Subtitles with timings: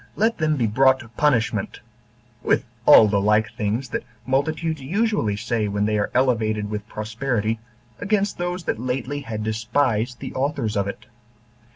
[0.15, 1.79] let them be brought to punishment,
[2.41, 7.59] with all the like things that multitudes usually say when they are elevated with prosperity,
[7.99, 11.05] against those that lately had despised the authors of it.